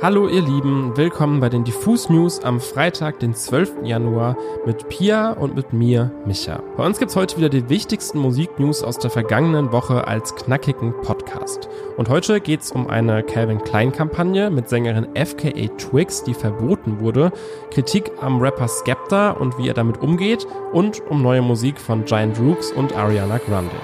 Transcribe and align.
Hallo 0.00 0.28
ihr 0.28 0.42
Lieben, 0.42 0.96
willkommen 0.96 1.40
bei 1.40 1.48
den 1.48 1.64
Diffus 1.64 2.08
News 2.08 2.38
am 2.44 2.60
Freitag, 2.60 3.18
den 3.18 3.34
12. 3.34 3.82
Januar 3.82 4.36
mit 4.64 4.88
Pia 4.88 5.32
und 5.32 5.56
mit 5.56 5.72
mir, 5.72 6.12
Micha. 6.24 6.62
Bei 6.76 6.86
uns 6.86 7.00
gibt's 7.00 7.16
heute 7.16 7.36
wieder 7.36 7.48
die 7.48 7.68
wichtigsten 7.68 8.20
Musiknews 8.20 8.84
aus 8.84 8.98
der 8.98 9.10
vergangenen 9.10 9.72
Woche 9.72 10.06
als 10.06 10.36
knackigen 10.36 10.94
Podcast. 11.02 11.68
Und 11.96 12.08
heute 12.08 12.40
geht's 12.40 12.70
um 12.70 12.86
eine 12.86 13.24
Calvin 13.24 13.58
Klein 13.64 13.90
Kampagne 13.90 14.50
mit 14.50 14.68
Sängerin 14.68 15.08
FKA 15.16 15.66
Twix, 15.78 16.22
die 16.22 16.34
verboten 16.34 17.00
wurde, 17.00 17.32
Kritik 17.72 18.12
am 18.20 18.40
Rapper 18.40 18.68
Skepta 18.68 19.32
und 19.32 19.58
wie 19.58 19.66
er 19.66 19.74
damit 19.74 20.00
umgeht 20.00 20.46
und 20.72 21.02
um 21.10 21.22
neue 21.24 21.42
Musik 21.42 21.80
von 21.80 22.04
Giant 22.04 22.38
Rooks 22.38 22.70
und 22.70 22.94
Ariana 22.94 23.38
Grande. 23.38 23.74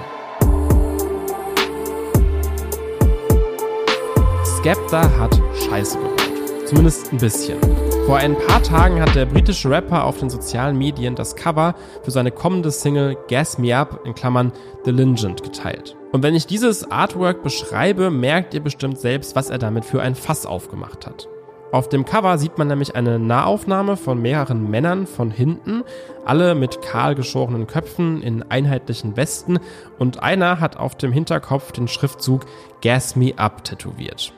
Skepta 4.65 5.07
hat 5.19 5.39
Scheiße 5.53 5.99
gebaut. 5.99 6.21
Zumindest 6.65 7.13
ein 7.13 7.19
bisschen. 7.19 7.59
Vor 8.07 8.17
ein 8.17 8.35
paar 8.35 8.63
Tagen 8.63 8.99
hat 8.99 9.13
der 9.13 9.27
britische 9.27 9.69
Rapper 9.69 10.05
auf 10.05 10.17
den 10.17 10.31
sozialen 10.31 10.75
Medien 10.75 11.13
das 11.13 11.35
Cover 11.35 11.75
für 12.01 12.09
seine 12.09 12.31
kommende 12.31 12.71
Single 12.71 13.15
Gas 13.27 13.59
Me 13.59 13.77
Up 13.77 13.99
in 14.05 14.15
Klammern 14.15 14.51
The 14.83 14.89
Legend 14.89 15.43
geteilt. 15.43 15.95
Und 16.13 16.23
wenn 16.23 16.33
ich 16.33 16.47
dieses 16.47 16.89
Artwork 16.89 17.43
beschreibe, 17.43 18.09
merkt 18.09 18.55
ihr 18.55 18.59
bestimmt 18.59 18.97
selbst, 18.97 19.35
was 19.35 19.51
er 19.51 19.59
damit 19.59 19.85
für 19.85 20.01
ein 20.01 20.15
Fass 20.15 20.47
aufgemacht 20.47 21.05
hat. 21.05 21.29
Auf 21.71 21.87
dem 21.87 22.03
Cover 22.03 22.39
sieht 22.39 22.57
man 22.57 22.67
nämlich 22.67 22.95
eine 22.95 23.19
Nahaufnahme 23.19 23.97
von 23.97 24.19
mehreren 24.19 24.67
Männern 24.67 25.05
von 25.05 25.29
hinten, 25.29 25.83
alle 26.25 26.55
mit 26.55 26.81
kahl 26.81 27.13
geschorenen 27.13 27.67
Köpfen 27.67 28.23
in 28.23 28.41
einheitlichen 28.41 29.15
Westen 29.15 29.59
und 29.99 30.23
einer 30.23 30.59
hat 30.59 30.75
auf 30.77 30.95
dem 30.95 31.11
Hinterkopf 31.11 31.71
den 31.71 31.87
Schriftzug 31.87 32.47
Gas 32.81 33.15
Me 33.15 33.33
Up 33.37 33.63
tätowiert. 33.63 34.33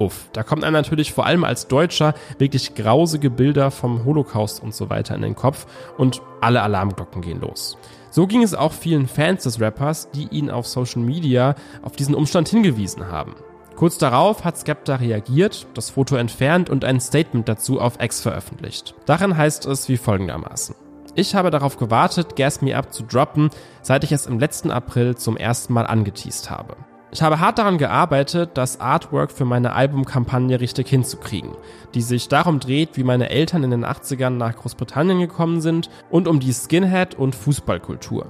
Uff, 0.00 0.30
da 0.32 0.42
kommt 0.42 0.64
einem 0.64 0.72
natürlich 0.72 1.12
vor 1.12 1.26
allem 1.26 1.44
als 1.44 1.68
Deutscher 1.68 2.14
wirklich 2.38 2.74
grausige 2.74 3.28
Bilder 3.28 3.70
vom 3.70 4.06
Holocaust 4.06 4.62
und 4.62 4.74
so 4.74 4.88
weiter 4.88 5.14
in 5.14 5.20
den 5.20 5.36
Kopf 5.36 5.66
und 5.98 6.22
alle 6.40 6.62
Alarmglocken 6.62 7.20
gehen 7.20 7.42
los. 7.42 7.76
So 8.10 8.26
ging 8.26 8.42
es 8.42 8.54
auch 8.54 8.72
vielen 8.72 9.06
Fans 9.06 9.42
des 9.42 9.60
Rappers, 9.60 10.10
die 10.10 10.26
ihn 10.28 10.50
auf 10.50 10.66
Social 10.66 11.02
Media 11.02 11.54
auf 11.82 11.96
diesen 11.96 12.14
Umstand 12.14 12.48
hingewiesen 12.48 13.08
haben. 13.08 13.34
Kurz 13.76 13.98
darauf 13.98 14.42
hat 14.42 14.56
Skepta 14.56 14.96
reagiert, 14.96 15.66
das 15.74 15.90
Foto 15.90 16.16
entfernt 16.16 16.70
und 16.70 16.84
ein 16.84 16.98
Statement 16.98 17.46
dazu 17.46 17.78
auf 17.78 18.00
X 18.00 18.22
veröffentlicht. 18.22 18.94
Darin 19.04 19.36
heißt 19.36 19.66
es 19.66 19.90
wie 19.90 19.98
folgendermaßen. 19.98 20.74
Ich 21.14 21.34
habe 21.34 21.50
darauf 21.50 21.76
gewartet, 21.76 22.36
Gas 22.36 22.62
Me 22.62 22.74
Up 22.74 22.92
zu 22.92 23.02
droppen, 23.02 23.50
seit 23.82 24.04
ich 24.04 24.12
es 24.12 24.26
im 24.26 24.38
letzten 24.38 24.70
April 24.70 25.16
zum 25.16 25.36
ersten 25.36 25.74
Mal 25.74 25.86
angeteased 25.86 26.50
habe. 26.50 26.76
Ich 27.12 27.22
habe 27.22 27.40
hart 27.40 27.58
daran 27.58 27.78
gearbeitet, 27.78 28.50
das 28.54 28.80
Artwork 28.80 29.32
für 29.32 29.44
meine 29.44 29.72
Albumkampagne 29.72 30.60
richtig 30.60 30.88
hinzukriegen, 30.88 31.56
die 31.94 32.02
sich 32.02 32.28
darum 32.28 32.60
dreht, 32.60 32.96
wie 32.96 33.02
meine 33.02 33.30
Eltern 33.30 33.64
in 33.64 33.72
den 33.72 33.84
80ern 33.84 34.30
nach 34.30 34.54
Großbritannien 34.54 35.18
gekommen 35.18 35.60
sind 35.60 35.90
und 36.08 36.28
um 36.28 36.38
die 36.38 36.52
Skinhead- 36.52 37.16
und 37.16 37.34
Fußballkultur. 37.34 38.26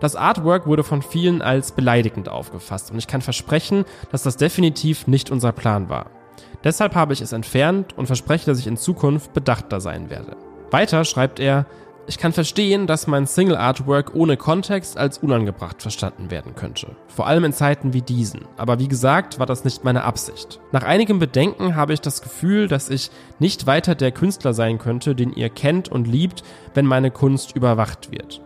Das 0.00 0.16
Artwork 0.16 0.66
wurde 0.66 0.82
von 0.82 1.02
vielen 1.02 1.42
als 1.42 1.72
beleidigend 1.72 2.30
aufgefasst 2.30 2.90
und 2.90 2.98
ich 2.98 3.06
kann 3.06 3.20
versprechen, 3.20 3.84
dass 4.10 4.22
das 4.22 4.38
definitiv 4.38 5.06
nicht 5.06 5.30
unser 5.30 5.52
Plan 5.52 5.90
war. 5.90 6.06
Deshalb 6.64 6.94
habe 6.94 7.12
ich 7.12 7.20
es 7.20 7.32
entfernt 7.32 7.96
und 7.98 8.06
verspreche, 8.06 8.46
dass 8.46 8.58
ich 8.58 8.66
in 8.66 8.78
Zukunft 8.78 9.34
bedachter 9.34 9.80
sein 9.80 10.08
werde. 10.08 10.36
Weiter 10.70 11.04
schreibt 11.04 11.38
er, 11.38 11.66
ich 12.08 12.18
kann 12.18 12.32
verstehen, 12.32 12.86
dass 12.86 13.06
mein 13.06 13.26
Single-Artwork 13.26 14.14
ohne 14.14 14.36
Kontext 14.36 14.96
als 14.96 15.18
unangebracht 15.18 15.82
verstanden 15.82 16.30
werden 16.30 16.54
könnte. 16.54 16.94
Vor 17.08 17.26
allem 17.26 17.44
in 17.44 17.52
Zeiten 17.52 17.92
wie 17.92 18.02
diesen. 18.02 18.42
Aber 18.56 18.78
wie 18.78 18.86
gesagt, 18.86 19.38
war 19.38 19.46
das 19.46 19.64
nicht 19.64 19.82
meine 19.82 20.04
Absicht. 20.04 20.60
Nach 20.70 20.84
einigem 20.84 21.18
Bedenken 21.18 21.74
habe 21.74 21.92
ich 21.92 22.00
das 22.00 22.22
Gefühl, 22.22 22.68
dass 22.68 22.90
ich 22.90 23.10
nicht 23.40 23.66
weiter 23.66 23.94
der 23.94 24.12
Künstler 24.12 24.54
sein 24.54 24.78
könnte, 24.78 25.14
den 25.14 25.32
ihr 25.32 25.48
kennt 25.48 25.88
und 25.88 26.06
liebt, 26.06 26.44
wenn 26.74 26.86
meine 26.86 27.10
Kunst 27.10 27.56
überwacht 27.56 28.12
wird. 28.12 28.40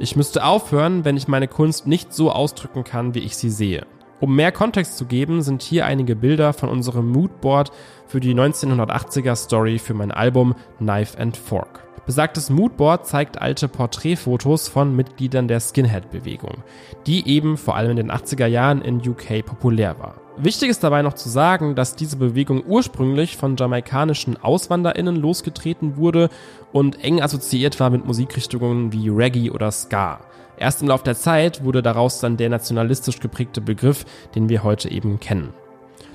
Ich 0.00 0.16
müsste 0.16 0.44
aufhören, 0.44 1.04
wenn 1.04 1.16
ich 1.16 1.28
meine 1.28 1.46
Kunst 1.46 1.86
nicht 1.86 2.12
so 2.12 2.32
ausdrücken 2.32 2.82
kann, 2.82 3.14
wie 3.14 3.20
ich 3.20 3.36
sie 3.36 3.50
sehe. 3.50 3.86
Um 4.18 4.34
mehr 4.34 4.50
Kontext 4.50 4.96
zu 4.96 5.04
geben, 5.04 5.42
sind 5.42 5.62
hier 5.62 5.86
einige 5.86 6.16
Bilder 6.16 6.52
von 6.52 6.68
unserem 6.68 7.10
Moodboard 7.10 7.70
für 8.06 8.20
die 8.20 8.34
1980er 8.34 9.36
Story 9.36 9.78
für 9.78 9.94
mein 9.94 10.10
Album 10.10 10.54
Knife 10.78 11.18
and 11.18 11.36
Fork. 11.36 11.84
Besagtes 12.06 12.50
Moodboard 12.50 13.06
zeigt 13.06 13.40
alte 13.40 13.66
Porträtfotos 13.66 14.68
von 14.68 14.94
Mitgliedern 14.94 15.48
der 15.48 15.58
Skinhead-Bewegung, 15.58 16.62
die 17.06 17.26
eben 17.26 17.56
vor 17.56 17.76
allem 17.76 17.92
in 17.92 17.96
den 17.96 18.12
80er 18.12 18.46
Jahren 18.46 18.82
in 18.82 18.96
UK 18.96 19.44
populär 19.46 19.98
war. 19.98 20.16
Wichtig 20.36 20.68
ist 20.68 20.84
dabei 20.84 21.00
noch 21.00 21.14
zu 21.14 21.30
sagen, 21.30 21.74
dass 21.74 21.96
diese 21.96 22.16
Bewegung 22.16 22.62
ursprünglich 22.66 23.38
von 23.38 23.56
jamaikanischen 23.56 24.36
AuswanderInnen 24.36 25.16
losgetreten 25.16 25.96
wurde 25.96 26.28
und 26.72 27.02
eng 27.02 27.22
assoziiert 27.22 27.80
war 27.80 27.88
mit 27.88 28.04
Musikrichtungen 28.04 28.92
wie 28.92 29.08
Reggae 29.08 29.50
oder 29.50 29.70
Ska. 29.70 30.20
Erst 30.58 30.82
im 30.82 30.88
Laufe 30.88 31.04
der 31.04 31.16
Zeit 31.16 31.64
wurde 31.64 31.82
daraus 31.82 32.20
dann 32.20 32.36
der 32.36 32.50
nationalistisch 32.50 33.18
geprägte 33.18 33.62
Begriff, 33.62 34.04
den 34.34 34.50
wir 34.50 34.62
heute 34.62 34.90
eben 34.90 35.20
kennen. 35.20 35.54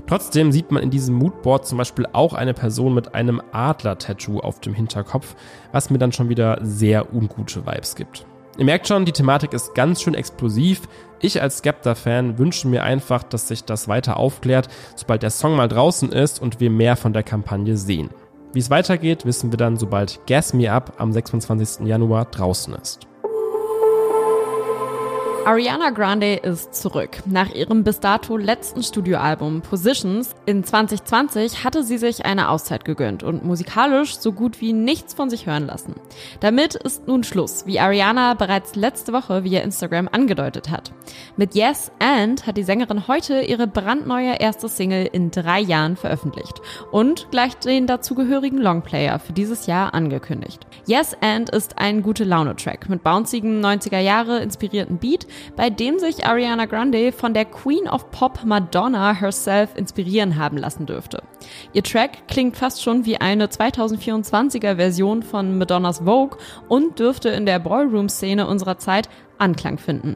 Trotzdem 0.08 0.52
sieht 0.52 0.72
man 0.72 0.84
in 0.84 0.90
diesem 0.90 1.16
Moodboard 1.16 1.66
zum 1.66 1.78
Beispiel 1.78 2.08
auch 2.14 2.34
eine 2.34 2.54
Person 2.54 2.94
mit 2.94 3.16
einem 3.16 3.42
Adler-Tattoo 3.52 4.40
auf 4.40 4.60
dem 4.60 4.74
Hinterkopf, 4.74 5.36
was 5.72 5.90
mir 5.90 5.98
dann 5.98 6.12
schon 6.12 6.30
wieder 6.30 6.60
sehr 6.62 7.14
ungute 7.14 7.66
Vibes 7.66 7.96
gibt. 7.96 8.26
Ihr 8.58 8.66
merkt 8.66 8.88
schon, 8.88 9.06
die 9.06 9.14
Thematik 9.14 9.54
ist 9.54 9.74
ganz 9.74 10.02
schön 10.02 10.14
explosiv. 10.14 10.82
Ich 11.22 11.42
als 11.42 11.60
Skepta-Fan 11.60 12.38
wünsche 12.38 12.68
mir 12.68 12.84
einfach, 12.84 13.24
dass 13.24 13.48
sich 13.48 13.64
das 13.64 13.88
weiter 13.88 14.18
aufklärt, 14.18 14.68
sobald 14.96 15.24
der 15.24 15.30
Song 15.30 15.56
mal 15.56 15.70
draußen 15.70 16.12
ist 16.12 16.42
und 16.42 16.60
wir 16.60 16.70
mehr 16.70 16.98
von 16.98 17.14
der 17.14 17.24
Kampagne 17.24 17.78
sehen. 17.78 18.10
Wie 18.52 18.60
es 18.60 18.70
weitergeht, 18.70 19.26
wissen 19.26 19.52
wir 19.52 19.58
dann, 19.58 19.78
sobald 19.78 20.26
Gas 20.26 20.54
Me 20.54 20.72
Up 20.72 20.94
am 20.98 21.12
26. 21.12 21.86
Januar 21.86 22.26
draußen 22.26 22.74
ist. 22.74 23.09
Ariana 25.50 25.90
Grande 25.90 26.36
ist 26.36 26.76
zurück. 26.76 27.24
Nach 27.26 27.50
ihrem 27.50 27.84
bis 27.84 28.00
dato 28.00 28.38
letzten 28.38 28.84
Studioalbum 28.84 29.62
Positions 29.62 30.36
in 30.46 30.64
2020 30.64 31.64
hatte 31.64 31.84
sie 31.84 31.98
sich 31.98 32.24
eine 32.24 32.50
Auszeit 32.50 32.86
gegönnt 32.86 33.24
und 33.24 33.44
musikalisch 33.44 34.20
so 34.20 34.32
gut 34.32 34.62
wie 34.62 34.74
nichts 34.74 35.16
von 35.16 35.32
sich 35.32 35.48
hören 35.48 35.66
lassen. 35.66 35.96
Damit 36.40 36.76
ist 36.76 37.08
nun 37.08 37.24
Schluss, 37.24 37.66
wie 37.66 37.80
Ariana 37.80 38.36
bereits 38.36 38.76
letzte 38.76 39.12
Woche 39.12 39.44
via 39.44 39.62
Instagram 39.62 40.08
angedeutet 40.12 40.70
hat. 40.70 40.92
Mit 41.36 41.56
Yes 41.56 41.92
and 41.98 42.46
hat 42.46 42.56
die 42.56 42.62
Sängerin 42.62 43.08
heute 43.08 43.42
ihre 43.42 43.66
brandneue 43.66 44.36
erste 44.40 44.70
Single 44.70 45.10
in 45.12 45.32
drei 45.32 45.62
Jahren 45.62 45.96
veröffentlicht 45.96 46.62
und 46.92 47.32
gleich 47.32 47.56
den 47.56 47.88
dazugehörigen 47.88 48.60
Longplayer 48.60 49.18
für 49.18 49.34
dieses 49.34 49.66
Jahr 49.66 49.96
angekündigt. 49.96 50.68
Yes 50.86 51.18
and 51.22 51.50
ist 51.50 51.80
ein 51.80 52.04
gute 52.04 52.24
Laune-Track 52.24 52.88
mit 52.88 53.02
bouncigem 53.02 53.62
90er 53.62 54.00
Jahre 54.00 54.44
inspirierten 54.44 55.00
Beat, 55.00 55.26
bei 55.56 55.70
dem 55.70 56.00
sich 56.00 56.26
Ariana 56.26 56.66
Grande 56.66 57.12
von 57.12 57.34
der 57.34 57.46
Queen 57.46 57.88
of 57.88 58.12
Pop 58.12 58.44
Madonna 58.46 59.14
herself 59.14 59.76
inspirieren 59.76 60.38
haben 60.38 60.58
lassen 60.58 60.86
dürfte. 60.86 61.24
Ihr 61.74 61.84
Track 61.84 62.28
klingt 62.28 62.58
fast 62.58 62.84
schon 62.84 63.06
wie 63.06 63.18
eine 63.18 63.48
2024er 63.48 64.76
Version 64.76 65.24
von 65.24 65.58
Madonnas 65.58 66.00
Vogue 66.00 66.38
und 66.68 67.00
dürfte 67.00 67.30
in 67.30 67.46
der 67.46 67.60
Ballroom-Szene 67.60 68.48
unserer 68.48 68.78
Zeit 68.78 69.10
Anklang 69.40 69.78
finden. 69.78 70.16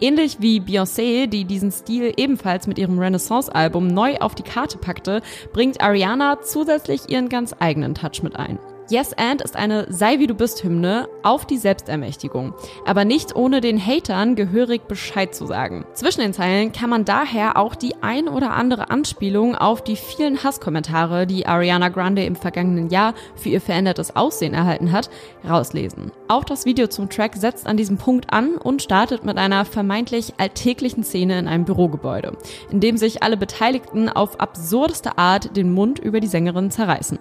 Ähnlich 0.00 0.38
wie 0.40 0.60
Beyoncé, 0.60 1.26
die 1.26 1.44
diesen 1.44 1.70
Stil 1.70 2.12
ebenfalls 2.16 2.66
mit 2.66 2.78
ihrem 2.78 2.98
Renaissance-Album 2.98 3.86
neu 3.86 4.16
auf 4.16 4.34
die 4.34 4.42
Karte 4.42 4.78
packte, 4.78 5.22
bringt 5.52 5.80
Ariana 5.80 6.40
zusätzlich 6.42 7.08
ihren 7.08 7.28
ganz 7.28 7.54
eigenen 7.58 7.94
Touch 7.94 8.22
mit 8.22 8.36
ein. 8.36 8.58
Yes 8.90 9.14
and 9.14 9.40
ist 9.40 9.56
eine 9.56 9.86
Sei 9.88 10.18
wie 10.18 10.26
du 10.26 10.34
bist 10.34 10.62
Hymne 10.62 11.08
auf 11.22 11.46
die 11.46 11.56
Selbstermächtigung, 11.56 12.52
aber 12.84 13.06
nicht 13.06 13.34
ohne 13.34 13.62
den 13.62 13.78
Hatern 13.78 14.36
gehörig 14.36 14.82
Bescheid 14.82 15.34
zu 15.34 15.46
sagen. 15.46 15.86
Zwischen 15.94 16.20
den 16.20 16.34
Zeilen 16.34 16.70
kann 16.72 16.90
man 16.90 17.06
daher 17.06 17.56
auch 17.56 17.76
die 17.76 17.94
ein 18.02 18.28
oder 18.28 18.50
andere 18.50 18.90
Anspielung 18.90 19.54
auf 19.54 19.82
die 19.82 19.96
vielen 19.96 20.44
Hasskommentare, 20.44 21.26
die 21.26 21.46
Ariana 21.46 21.88
Grande 21.88 22.24
im 22.24 22.36
vergangenen 22.36 22.90
Jahr 22.90 23.14
für 23.36 23.48
ihr 23.48 23.62
verändertes 23.62 24.16
Aussehen 24.16 24.52
erhalten 24.52 24.92
hat, 24.92 25.08
rauslesen. 25.48 26.12
Auch 26.28 26.44
das 26.44 26.66
Video 26.66 26.86
zum 26.86 27.08
Track 27.08 27.36
setzt 27.36 27.66
an 27.66 27.78
diesem 27.78 27.96
Punkt 27.96 28.34
an 28.34 28.56
und 28.56 28.82
startet 28.82 29.24
mit 29.24 29.38
einer 29.38 29.64
vermeintlich 29.64 30.34
alltäglichen 30.36 31.04
Szene 31.04 31.38
in 31.38 31.48
einem 31.48 31.64
Bürogebäude, 31.64 32.36
in 32.70 32.80
dem 32.80 32.98
sich 32.98 33.22
alle 33.22 33.38
Beteiligten 33.38 34.10
auf 34.10 34.40
absurdeste 34.40 35.16
Art 35.16 35.56
den 35.56 35.72
Mund 35.72 35.98
über 35.98 36.20
die 36.20 36.26
Sängerin 36.26 36.70
zerreißen. 36.70 37.18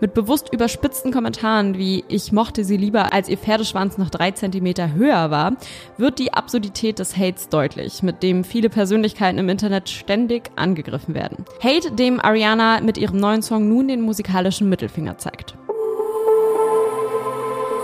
Mit 0.00 0.12
bewusst 0.12 0.52
überspitzten 0.52 1.03
letzten 1.04 1.18
Kommentaren 1.18 1.76
wie 1.76 2.02
ich 2.08 2.32
mochte 2.32 2.64
sie 2.64 2.78
lieber, 2.78 3.12
als 3.12 3.28
ihr 3.28 3.36
Pferdeschwanz 3.36 3.98
noch 3.98 4.08
drei 4.08 4.30
Zentimeter 4.30 4.94
höher 4.94 5.30
war, 5.30 5.52
wird 5.98 6.18
die 6.18 6.32
Absurdität 6.32 6.98
des 6.98 7.14
Hates 7.14 7.50
deutlich, 7.50 8.02
mit 8.02 8.22
dem 8.22 8.42
viele 8.42 8.70
Persönlichkeiten 8.70 9.38
im 9.38 9.50
Internet 9.50 9.90
ständig 9.90 10.50
angegriffen 10.56 11.14
werden. 11.14 11.44
Hate, 11.62 11.92
dem 11.92 12.20
Ariana 12.20 12.80
mit 12.80 12.96
ihrem 12.96 13.18
neuen 13.18 13.42
Song 13.42 13.68
nun 13.68 13.88
den 13.88 14.00
musikalischen 14.00 14.70
Mittelfinger 14.70 15.18
zeigt. 15.18 15.58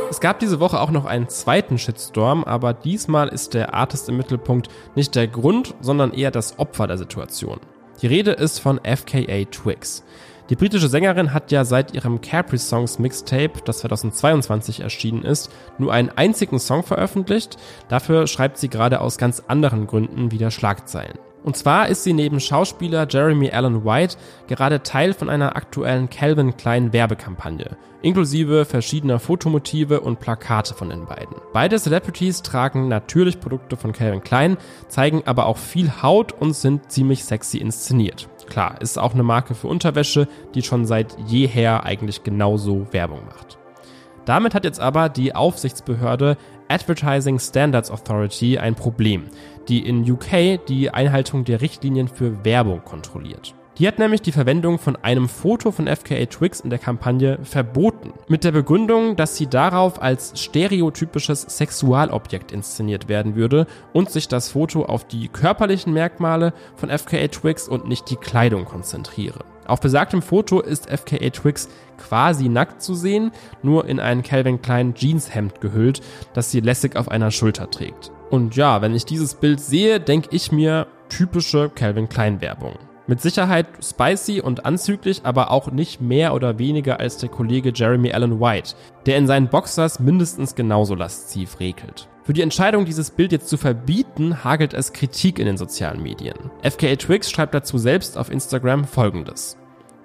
Es 0.09 0.21
gab 0.21 0.39
diese 0.39 0.59
Woche 0.59 0.81
auch 0.81 0.91
noch 0.91 1.05
einen 1.05 1.29
zweiten 1.29 1.77
Shitstorm, 1.77 2.43
aber 2.45 2.73
diesmal 2.73 3.29
ist 3.29 3.53
der 3.53 3.75
Artist 3.75 4.09
im 4.09 4.17
Mittelpunkt 4.17 4.69
nicht 4.95 5.15
der 5.15 5.29
Grund, 5.29 5.75
sondern 5.83 6.15
eher 6.15 6.31
das 6.31 6.59
Opfer 6.59 6.87
der 6.87 6.97
Situation. 6.97 7.61
Die 8.01 8.07
Rede 8.07 8.31
ist 8.31 8.61
von 8.61 8.81
FKA 8.83 9.45
Twix. 9.45 10.05
Die 10.51 10.57
britische 10.57 10.89
Sängerin 10.89 11.33
hat 11.33 11.53
ja 11.53 11.65
seit 11.65 11.95
ihrem 11.95 12.21
Capri 12.21 12.59
Songs 12.59 12.99
Mixtape, 12.99 13.53
das 13.65 13.79
2022 13.79 14.81
erschienen 14.81 15.23
ist, 15.23 15.49
nur 15.79 15.93
einen 15.93 16.11
einzigen 16.11 16.59
Song 16.59 16.83
veröffentlicht. 16.83 17.57
Dafür 17.89 18.27
schreibt 18.27 18.59
sie 18.59 18.69
gerade 18.69 19.01
aus 19.01 19.17
ganz 19.17 19.45
anderen 19.47 19.87
Gründen 19.87 20.33
wieder 20.33 20.51
Schlagzeilen. 20.51 21.19
Und 21.45 21.57
zwar 21.57 21.89
ist 21.89 22.03
sie 22.03 22.13
neben 22.13 22.41
Schauspieler 22.41 23.07
Jeremy 23.09 23.51
Allen 23.51 23.85
White 23.85 24.17
gerade 24.49 24.83
Teil 24.83 25.15
von 25.15 25.31
einer 25.31 25.55
aktuellen 25.55 26.11
Calvin 26.11 26.57
Klein 26.57 26.93
Werbekampagne, 26.93 27.77
inklusive 28.03 28.65
verschiedener 28.65 29.21
Fotomotive 29.21 30.01
und 30.01 30.19
Plakate 30.19 30.75
von 30.75 30.91
den 30.91 31.07
beiden. 31.07 31.37
Beide 31.53 31.79
Celebrities 31.79 32.43
tragen 32.43 32.89
natürlich 32.89 33.39
Produkte 33.39 33.77
von 33.77 33.93
Calvin 33.93 34.23
Klein, 34.23 34.57
zeigen 34.89 35.23
aber 35.27 35.47
auch 35.47 35.59
viel 35.59 36.03
Haut 36.03 36.33
und 36.33 36.55
sind 36.57 36.91
ziemlich 36.91 37.25
sexy 37.25 37.59
inszeniert. 37.59 38.29
Klar, 38.51 38.81
ist 38.81 38.99
auch 38.99 39.15
eine 39.15 39.23
Marke 39.23 39.55
für 39.55 39.69
Unterwäsche, 39.69 40.29
die 40.55 40.63
schon 40.63 40.85
seit 40.85 41.17
jeher 41.27 41.85
eigentlich 41.85 42.25
genauso 42.25 42.93
Werbung 42.93 43.25
macht. 43.25 43.59
Damit 44.27 44.55
hat 44.55 44.65
jetzt 44.65 44.81
aber 44.81 45.09
die 45.09 45.35
Aufsichtsbehörde 45.35 46.37
Advertising 46.69 47.39
Standards 47.39 47.91
Authority 47.91 48.59
ein 48.59 48.75
Problem, 48.75 49.25
die 49.69 49.87
in 49.87 50.09
UK 50.09 50.65
die 50.69 50.91
Einhaltung 50.91 51.45
der 51.45 51.61
Richtlinien 51.61 52.09
für 52.09 52.45
Werbung 52.45 52.83
kontrolliert. 52.85 53.55
Die 53.81 53.89
hat 53.89 53.99
nämlich 53.99 54.21
die 54.21 54.33
Verwendung 54.33 54.79
von 54.79 54.97
einem 54.97 55.27
Foto 55.27 55.73
von 55.73 55.87
FKA 55.87 56.27
Twix 56.27 56.61
in 56.61 56.69
der 56.69 56.79
Kampagne 56.79 57.39
verboten. 57.45 58.13
Mit 58.29 58.45
der 58.45 58.53
Begründung, 58.53 59.17
dass 59.17 59.39
sie 59.39 59.47
darauf 59.47 60.03
als 60.03 60.39
stereotypisches 60.39 61.41
Sexualobjekt 61.49 62.53
inszeniert 62.53 63.09
werden 63.09 63.37
würde 63.37 63.67
und 63.95 64.11
sich 64.11 64.29
das 64.29 64.51
Foto 64.51 64.85
auf 64.85 65.09
die 65.09 65.29
körperlichen 65.29 65.95
Merkmale 65.95 66.53
von 66.77 66.91
FKA 66.91 67.29
Twix 67.29 67.69
und 67.69 67.89
nicht 67.89 68.11
die 68.11 68.17
Kleidung 68.17 68.67
konzentriere. 68.67 69.47
Auf 69.67 69.81
besagtem 69.81 70.21
Foto 70.21 70.61
ist 70.61 70.91
FKA 70.91 71.31
Twix 71.31 71.71
quasi 71.97 72.51
nackt 72.51 72.83
zu 72.83 72.95
sehen, 72.95 73.31
nur 73.63 73.87
in 73.87 73.99
ein 73.99 74.23
Calvin 74.23 74.61
Klein 74.61 74.93
Jeanshemd 74.93 75.63
gehüllt, 75.63 76.03
das 76.35 76.51
sie 76.51 76.61
lässig 76.61 76.97
auf 76.97 77.11
einer 77.11 77.31
Schulter 77.31 77.71
trägt. 77.71 78.13
Und 78.29 78.57
ja, 78.57 78.83
wenn 78.83 78.95
ich 78.95 79.07
dieses 79.07 79.37
Bild 79.37 79.59
sehe, 79.59 80.01
denke 80.01 80.29
ich 80.33 80.53
mir 80.53 80.87
typische 81.09 81.71
Calvin 81.71 82.11
Klein 82.11 82.43
Werbung. 82.43 82.75
Mit 83.11 83.21
Sicherheit 83.21 83.67
spicy 83.83 84.41
und 84.41 84.67
anzüglich, 84.67 85.23
aber 85.25 85.51
auch 85.51 85.73
nicht 85.73 86.01
mehr 86.01 86.33
oder 86.33 86.61
weniger 86.61 87.01
als 87.01 87.17
der 87.17 87.29
Kollege 87.29 87.73
Jeremy 87.75 88.13
Allen 88.13 88.39
White, 88.39 88.77
der 89.05 89.17
in 89.17 89.27
seinen 89.27 89.49
Boxers 89.49 89.99
mindestens 89.99 90.55
genauso 90.55 90.95
lasziv 90.95 91.59
regelt. 91.59 92.09
Für 92.23 92.35
die 92.35 92.43
Entscheidung, 92.43 92.85
dieses 92.85 93.11
Bild 93.11 93.33
jetzt 93.33 93.49
zu 93.49 93.57
verbieten, 93.57 94.45
hagelt 94.45 94.75
es 94.75 94.93
Kritik 94.93 95.41
in 95.41 95.47
den 95.47 95.57
sozialen 95.57 96.05
Medien. 96.05 96.37
FKA 96.63 96.95
Twix 96.95 97.33
schreibt 97.33 97.53
dazu 97.53 97.79
selbst 97.79 98.17
auf 98.17 98.31
Instagram 98.31 98.85
folgendes. 98.85 99.59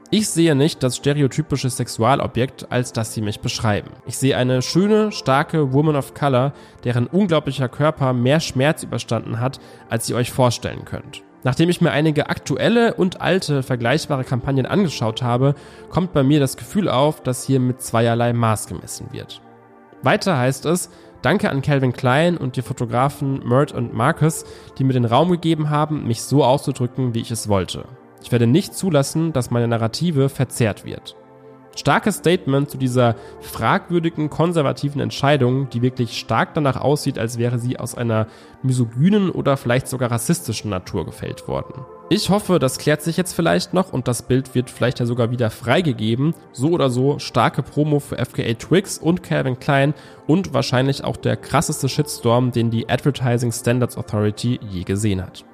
Ich 0.10 0.28
sehe 0.28 0.56
nicht 0.56 0.81
das 0.81 0.96
stereotypische 0.96 1.69
Sexualobjekt, 1.69 2.72
als 2.72 2.92
das 2.92 3.13
sie 3.13 3.22
mich 3.22 3.40
beschreiben. 3.40 3.92
Ich 4.08 4.18
sehe 4.18 4.36
eine 4.36 4.63
schöne, 4.63 5.12
starke 5.12 5.74
Woman 5.74 5.96
of 5.96 6.16
Color, 6.16 6.54
deren 6.84 7.06
unglaublicher 7.06 7.69
Körper 7.69 8.13
mehr 8.13 8.40
Schmerz 8.40 8.81
überstanden 8.81 9.40
hat, 9.40 9.60
als 9.92 10.10
ihr 10.10 10.16
euch 10.16 10.31
vorstellen 10.31 10.86
könnt. 10.86 11.25
Nachdem 11.46 11.70
ich 11.70 11.80
mir 11.80 11.92
einige 11.92 12.28
aktuelle 12.28 12.96
und 12.96 13.22
alte 13.22 13.62
vergleichbare 13.62 14.24
Kampagnen 14.24 14.66
angeschaut 14.66 15.22
habe, 15.22 15.54
kommt 15.92 16.12
bei 16.12 16.24
mir 16.24 16.40
das 16.40 16.58
Gefühl 16.58 16.90
auf, 16.90 17.22
dass 17.22 17.46
hier 17.46 17.60
mit 17.60 17.84
zweierlei 17.84 18.34
Maß 18.34 18.66
gemessen 18.66 19.10
wird. 19.12 19.42
Weiter 20.02 20.40
heißt 20.40 20.66
es, 20.66 20.90
Danke 21.22 21.52
an 21.52 21.62
Calvin 21.62 21.94
Klein 21.94 22.38
und 22.38 22.56
die 22.56 22.64
Fotografen 22.64 23.48
Mert 23.48 23.72
und 23.72 23.94
Marcus, 23.94 24.44
die 24.78 24.84
mir 24.84 24.94
den 24.94 25.06
Raum 25.06 25.30
gegeben 25.30 25.70
haben, 25.70 26.08
mich 26.08 26.24
so 26.24 26.44
auszudrücken, 26.44 27.14
wie 27.14 27.22
ich 27.22 27.32
es 27.32 27.48
wollte. 27.48 27.86
Ich 28.24 28.32
werde 28.32 28.48
nicht 28.48 28.74
zulassen, 28.74 29.32
dass 29.32 29.52
meine 29.52 29.68
Narrative 29.68 30.30
verzerrt 30.30 30.84
wird. 30.84 31.16
Starkes 31.75 32.16
Statement 32.18 32.69
zu 32.69 32.77
dieser 32.77 33.16
fragwürdigen 33.42 34.30
konservativen 34.30 35.01
Entscheidung, 35.01 35.69
die 35.69 35.81
wirklich 35.81 36.18
stark 36.18 36.54
danach 36.54 36.80
aussieht, 36.80 37.19
als 37.19 37.38
wäre 37.38 37.60
sie 37.60 37.77
aus 37.77 37.95
einer 37.95 38.27
misogynen 38.63 39.30
oder 39.30 39.57
vielleicht 39.57 39.88
sogar 39.88 40.12
rassistischen 40.12 40.69
Natur 40.69 41.06
gefällt 41.06 41.48
worden. 41.48 41.86
Ich 42.10 42.30
hoffe, 42.30 42.60
das 42.60 42.77
klärt 42.77 43.01
sich 43.01 43.18
jetzt 43.18 43.33
vielleicht 43.33 43.74
noch 43.74 43.92
und 43.92 44.07
das 44.07 44.22
Bild 44.22 44.54
wird 44.54 44.69
vielleicht 44.69 45.00
ja 45.00 45.07
sogar 45.07 45.31
wieder 45.31 45.50
freigegeben. 45.50 46.36
So 46.54 46.69
oder 46.69 46.92
so 46.92 47.18
starke 47.18 47.63
Promo 47.63 48.00
für 48.00 48.24
FKA 48.24 48.54
Twix 48.54 49.00
und 49.00 49.24
Calvin 49.24 49.60
Klein 49.60 49.95
und 50.27 50.54
wahrscheinlich 50.54 51.04
auch 51.04 51.18
der 51.18 51.36
krasseste 51.36 51.89
Shitstorm, 51.89 52.51
den 52.51 52.69
die 52.69 52.88
Advertising 52.89 53.51
Standards 53.51 53.98
Authority 53.98 54.60
je 54.69 54.83
gesehen 54.83 55.22
hat. 55.22 55.45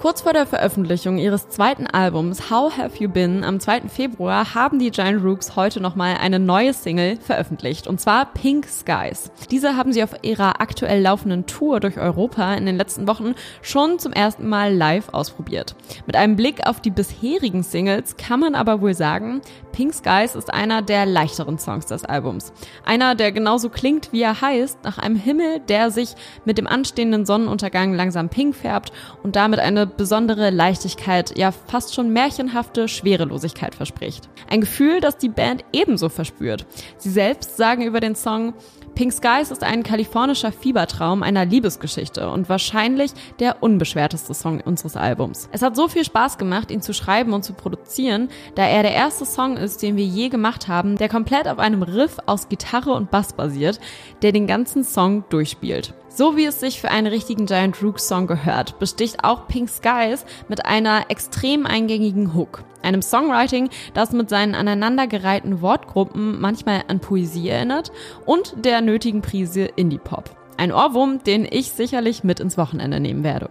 Kurz 0.00 0.22
vor 0.22 0.32
der 0.32 0.46
Veröffentlichung 0.46 1.18
ihres 1.18 1.50
zweiten 1.50 1.86
Albums 1.86 2.50
How 2.50 2.74
Have 2.74 2.96
You 3.00 3.10
Been 3.10 3.44
am 3.44 3.60
2. 3.60 3.82
Februar 3.90 4.54
haben 4.54 4.78
die 4.78 4.90
Giant 4.90 5.22
Rooks 5.22 5.56
heute 5.56 5.78
nochmal 5.78 6.16
eine 6.18 6.38
neue 6.38 6.72
Single 6.72 7.18
veröffentlicht 7.20 7.86
und 7.86 8.00
zwar 8.00 8.32
Pink 8.32 8.64
Skies. 8.66 9.30
Diese 9.50 9.76
haben 9.76 9.92
sie 9.92 10.02
auf 10.02 10.14
ihrer 10.22 10.62
aktuell 10.62 11.02
laufenden 11.02 11.44
Tour 11.44 11.80
durch 11.80 11.98
Europa 11.98 12.54
in 12.54 12.64
den 12.64 12.78
letzten 12.78 13.06
Wochen 13.08 13.34
schon 13.60 13.98
zum 13.98 14.14
ersten 14.14 14.48
Mal 14.48 14.74
live 14.74 15.10
ausprobiert. 15.10 15.76
Mit 16.06 16.16
einem 16.16 16.34
Blick 16.34 16.66
auf 16.66 16.80
die 16.80 16.88
bisherigen 16.88 17.62
Singles 17.62 18.16
kann 18.16 18.40
man 18.40 18.54
aber 18.54 18.80
wohl 18.80 18.94
sagen, 18.94 19.42
Pink 19.72 19.92
Skies 19.92 20.34
ist 20.34 20.50
einer 20.50 20.80
der 20.80 21.04
leichteren 21.04 21.58
Songs 21.58 21.84
des 21.84 22.06
Albums. 22.06 22.54
Einer, 22.86 23.14
der 23.14 23.32
genauso 23.32 23.68
klingt, 23.68 24.14
wie 24.14 24.22
er 24.22 24.40
heißt, 24.40 24.82
nach 24.82 24.96
einem 24.96 25.16
Himmel, 25.16 25.60
der 25.68 25.90
sich 25.90 26.14
mit 26.46 26.56
dem 26.56 26.66
anstehenden 26.66 27.26
Sonnenuntergang 27.26 27.92
langsam 27.92 28.30
pink 28.30 28.56
färbt 28.56 28.92
und 29.22 29.36
damit 29.36 29.60
eine 29.60 29.89
besondere 29.96 30.50
Leichtigkeit, 30.50 31.36
ja 31.38 31.52
fast 31.52 31.94
schon 31.94 32.12
märchenhafte 32.12 32.88
Schwerelosigkeit 32.88 33.74
verspricht. 33.74 34.28
Ein 34.48 34.60
Gefühl, 34.60 35.00
das 35.00 35.16
die 35.16 35.28
Band 35.28 35.64
ebenso 35.72 36.08
verspürt. 36.08 36.66
Sie 36.98 37.10
selbst 37.10 37.56
sagen 37.56 37.82
über 37.82 38.00
den 38.00 38.14
Song, 38.14 38.54
Pink 38.94 39.12
Skies 39.12 39.50
ist 39.50 39.62
ein 39.62 39.82
kalifornischer 39.82 40.52
Fiebertraum 40.52 41.22
einer 41.22 41.44
Liebesgeschichte 41.44 42.28
und 42.28 42.48
wahrscheinlich 42.48 43.12
der 43.38 43.62
unbeschwerteste 43.62 44.34
Song 44.34 44.60
unseres 44.60 44.96
Albums. 44.96 45.48
Es 45.52 45.62
hat 45.62 45.76
so 45.76 45.88
viel 45.88 46.04
Spaß 46.04 46.38
gemacht, 46.38 46.70
ihn 46.70 46.82
zu 46.82 46.92
schreiben 46.92 47.32
und 47.32 47.44
zu 47.44 47.54
produzieren, 47.54 48.28
da 48.56 48.64
er 48.64 48.82
der 48.82 48.92
erste 48.92 49.24
Song 49.24 49.56
ist, 49.56 49.82
den 49.82 49.96
wir 49.96 50.04
je 50.04 50.28
gemacht 50.28 50.68
haben, 50.68 50.96
der 50.96 51.08
komplett 51.08 51.48
auf 51.48 51.58
einem 51.58 51.82
Riff 51.82 52.18
aus 52.26 52.48
Gitarre 52.48 52.92
und 52.92 53.10
Bass 53.10 53.32
basiert, 53.32 53.80
der 54.22 54.32
den 54.32 54.46
ganzen 54.46 54.84
Song 54.84 55.24
durchspielt. 55.30 55.94
So 56.12 56.36
wie 56.36 56.44
es 56.44 56.58
sich 56.58 56.80
für 56.80 56.90
einen 56.90 57.06
richtigen 57.06 57.46
Giant 57.46 57.80
Rook 57.84 58.00
Song 58.00 58.26
gehört, 58.26 58.80
besticht 58.80 59.22
auch 59.22 59.46
Pink 59.46 59.70
Skies 59.70 60.26
mit 60.48 60.66
einer 60.66 61.04
extrem 61.08 61.66
eingängigen 61.66 62.34
Hook. 62.34 62.64
Einem 62.82 63.00
Songwriting, 63.00 63.70
das 63.94 64.10
mit 64.10 64.28
seinen 64.28 64.56
aneinandergereihten 64.56 65.62
Wortgruppen 65.62 66.40
manchmal 66.40 66.82
an 66.88 66.98
Poesie 66.98 67.48
erinnert 67.48 67.92
und 68.26 68.54
der 68.64 68.80
nötigen 68.80 69.22
Prise 69.22 69.66
Indie-Pop. 69.76 70.36
Ein 70.56 70.72
Ohrwurm, 70.72 71.22
den 71.22 71.46
ich 71.48 71.70
sicherlich 71.70 72.24
mit 72.24 72.40
ins 72.40 72.58
Wochenende 72.58 72.98
nehmen 72.98 73.22
werde. 73.22 73.48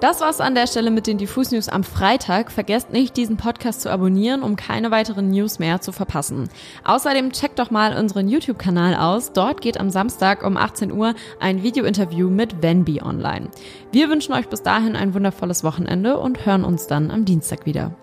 Das 0.00 0.20
war's 0.20 0.40
an 0.40 0.54
der 0.54 0.68
Stelle 0.68 0.92
mit 0.92 1.08
den 1.08 1.18
Diffus 1.18 1.50
News 1.50 1.68
am 1.68 1.82
Freitag. 1.82 2.52
Vergesst 2.52 2.92
nicht, 2.92 3.16
diesen 3.16 3.36
Podcast 3.36 3.80
zu 3.80 3.90
abonnieren, 3.90 4.44
um 4.44 4.54
keine 4.54 4.92
weiteren 4.92 5.30
News 5.30 5.58
mehr 5.58 5.80
zu 5.80 5.90
verpassen. 5.90 6.48
Außerdem 6.84 7.32
checkt 7.32 7.58
doch 7.58 7.72
mal 7.72 7.98
unseren 7.98 8.28
YouTube-Kanal 8.28 8.94
aus. 8.94 9.32
Dort 9.32 9.60
geht 9.60 9.80
am 9.80 9.90
Samstag 9.90 10.44
um 10.46 10.56
18 10.56 10.92
Uhr 10.92 11.14
ein 11.40 11.64
Video-Interview 11.64 12.30
mit 12.30 12.62
Venby 12.62 13.02
online. 13.02 13.48
Wir 13.90 14.08
wünschen 14.08 14.34
euch 14.34 14.48
bis 14.48 14.62
dahin 14.62 14.94
ein 14.94 15.14
wundervolles 15.14 15.64
Wochenende 15.64 16.16
und 16.18 16.46
hören 16.46 16.62
uns 16.62 16.86
dann 16.86 17.10
am 17.10 17.24
Dienstag 17.24 17.66
wieder. 17.66 17.96